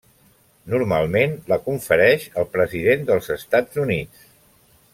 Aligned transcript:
Normalment 0.73 1.35
la 1.53 1.59
confereix 1.67 2.25
el 2.43 2.47
President 2.55 3.05
dels 3.11 3.31
Estats 3.37 3.83
Units. 3.85 4.27